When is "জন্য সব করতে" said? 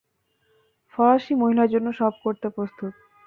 1.73-2.47